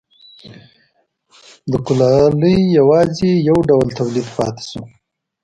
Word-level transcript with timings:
د 1.71 1.73
کولالۍ 1.85 2.57
یوازې 2.79 3.29
یو 3.49 3.57
ډول 3.69 3.87
تولید 3.97 4.27
پاتې 4.37 4.63
شو 4.69 4.81